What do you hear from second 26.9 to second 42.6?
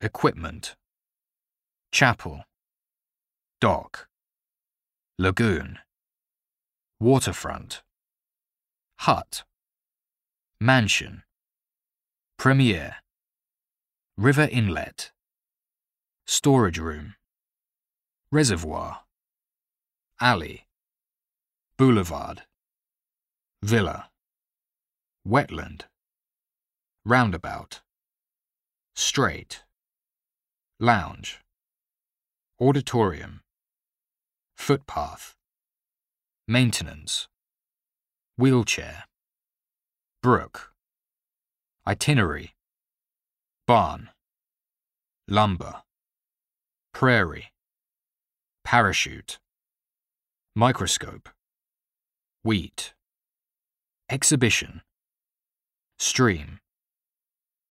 Roundabout. Straight. Lounge. Auditorium. Footpath. Maintenance. Wheelchair. Brook. Itinerary.